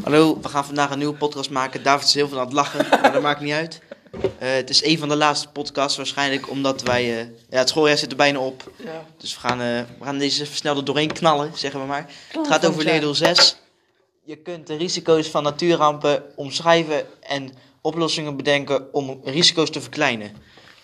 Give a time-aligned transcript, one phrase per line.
[0.00, 1.82] Hallo, we gaan vandaag een nieuwe podcast maken.
[1.82, 3.80] David is heel veel aan het lachen, maar dat maakt niet uit.
[4.38, 7.20] Eh, het is een van de laatste podcasts waarschijnlijk, omdat wij...
[7.20, 8.70] eh, ja, het schooljaar zit er bijna op.
[8.84, 9.06] Ja.
[9.18, 12.10] Dus we gaan, eh, we gaan deze versneld er doorheen knallen, zeggen we maar.
[12.28, 13.56] Het gaat over leerdoel 6.
[14.24, 20.30] Je kunt de risico's van natuurrampen omschrijven en oplossingen bedenken om risico's te verkleinen.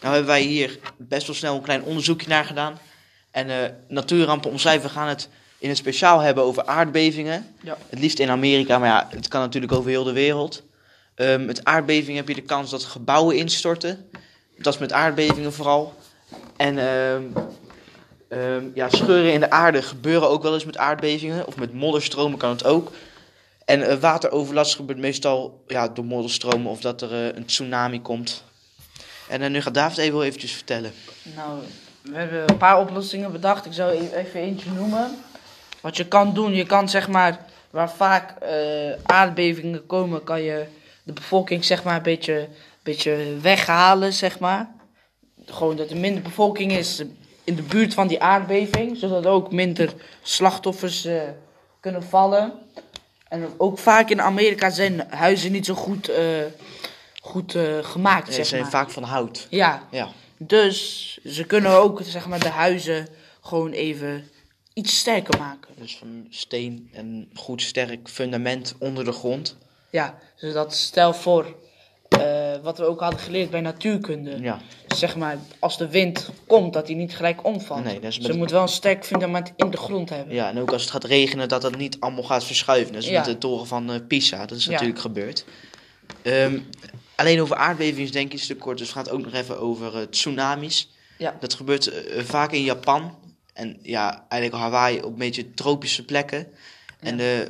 [0.00, 2.78] Nou hebben wij hier best wel snel een klein onderzoekje naar gedaan.
[3.30, 5.28] En natuurrampen omschrijven, gaan het
[5.58, 7.54] in het speciaal hebben over aardbevingen.
[7.62, 7.76] Ja.
[7.88, 10.62] Het liefst in Amerika, maar ja, het kan natuurlijk over heel de wereld.
[11.14, 14.10] Ehm, met aardbevingen heb je de kans dat gebouwen instorten.
[14.58, 15.94] Dat is met aardbevingen vooral.
[16.56, 17.22] En ehm,
[18.28, 21.46] ehm, ja, scheuren in de aarde gebeuren ook wel eens met aardbevingen.
[21.46, 22.92] Of met modderstromen kan het ook.
[23.64, 28.42] En eh, wateroverlast gebeurt meestal ja, door modderstromen of dat er eh, een tsunami komt.
[29.28, 30.92] En eh, nu gaat David even wel eventjes vertellen.
[31.22, 31.58] Nou,
[32.02, 33.66] we hebben een paar oplossingen bedacht.
[33.66, 35.18] Ik zou e- even eentje noemen.
[35.80, 40.64] Wat je kan doen, je kan zeg maar, waar vaak eh, aardbevingen komen, kan je
[41.02, 42.48] de bevolking zeg maar een beetje,
[42.82, 44.70] beetje weghalen, zeg maar.
[45.46, 47.02] Gewoon dat er minder bevolking is
[47.44, 51.20] in de buurt van die aardbeving, zodat er ook minder slachtoffers eh,
[51.80, 52.52] kunnen vallen.
[53.28, 56.24] En ook vaak in Amerika zijn huizen niet zo goed, eh,
[57.22, 58.70] goed gemaakt, Ze zeg zijn maar.
[58.70, 59.46] vaak van hout.
[59.50, 60.08] Ja, Ja.
[60.38, 63.08] dus ze kunnen ook zeg maar, de huizen
[63.40, 64.30] gewoon even
[64.78, 65.70] iets sterker maken.
[65.80, 69.56] Dus van steen en goed sterk fundament onder de grond.
[69.90, 71.56] Ja, zodat stel voor,
[72.08, 74.38] eh, wat we ook hadden geleerd bij natuurkunde.
[74.40, 74.60] Ja.
[74.86, 77.84] Zeg maar, als de wind komt, dat die niet gelijk omvalt.
[77.84, 80.34] Nee, dat is Ze met- moet wel een sterk fundament in de grond hebben.
[80.34, 82.92] Ja, en ook als het gaat regenen, dat het niet allemaal gaat verschuiven.
[82.92, 83.16] Dat is Ja.
[83.16, 84.70] met de toren van eh, Pisa, dat is Ja.
[84.70, 85.44] natuurlijk gebeurd.
[86.22, 86.58] Ehm,
[87.14, 89.60] alleen over aardbevingen denk ik is te kort, dus we gaan het ook nog even
[89.60, 90.90] over eh, tsunamis.
[91.18, 91.36] Ja.
[91.40, 93.16] Dat gebeurt vaak in Japan
[93.58, 96.46] en ja, eigenlijk Hawaii op een beetje tropische plekken.
[97.00, 97.46] En eh,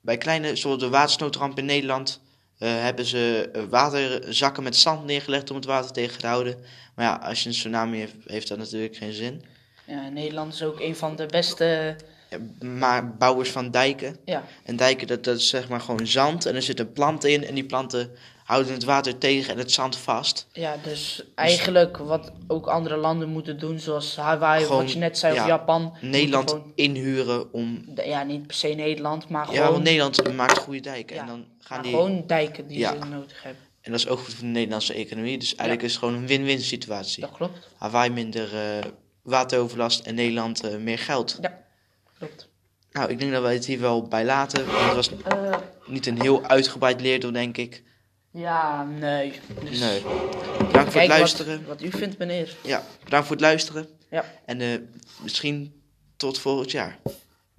[0.00, 2.20] bij kleine, zoals de watersnoodramp in Nederland,
[2.58, 6.56] eh, hebben ze eh, waterzakken met zand neergelegd om het water tegen te houden.
[6.94, 9.44] Maar ja, als je een tsunami heeft, heeft dat natuurlijk geen zin.
[9.84, 11.96] Ja, Nederland is ook een van de beste.
[12.30, 16.46] Ja, maar bouwers van dijken, Ja, En dijken, dat, dat is zeg maar gewoon zand.
[16.46, 17.46] En er zitten planten in.
[17.46, 18.10] En die planten
[18.46, 20.46] houden het water tegen en het zand vast.
[20.52, 25.18] ja, dus eigenlijk wat ook andere landen moeten doen, zoals Hawaii, Gewoon, wat je net
[25.18, 25.96] zei, ja, of Japan.
[26.00, 27.84] Nederland gewoon- inhuren om...
[28.04, 31.14] ja, niet per se Nederland, maar Ja, gewoon, want Nederland maakt goede dijken.
[31.16, 31.90] Ja, En dan gaan die...
[31.90, 32.92] gewoon dijken die Ja.
[33.02, 33.62] ze nodig hebben.
[33.80, 35.38] En dat is ook goed voor de Nederlandse economie.
[35.38, 37.20] Dus eigenlijk is het gewoon een win-win situatie.
[37.20, 37.68] Dat klopt.
[37.76, 38.90] Hawaii minder eh,
[39.22, 41.38] wateroverlast en Nederland eh, meer geld.
[41.40, 41.58] Ja,
[42.18, 42.48] klopt.
[42.92, 44.66] Nou, ik denk dat wij het hier wel bij laten.
[44.66, 45.54] Want het was Eh,
[45.86, 47.82] niet een heel uitgebreid leerdoel, denk ik.
[48.36, 49.40] Ja, nee.
[49.64, 50.02] Dus Nee.
[50.58, 51.66] Bedankt voor het luisteren.
[51.66, 52.56] Wat, wat u vindt, meneer.
[52.62, 53.88] Ja, bedankt voor het luisteren.
[54.10, 54.24] Ja.
[54.44, 54.78] En eh,
[55.22, 55.82] misschien
[56.16, 56.98] tot volgend jaar.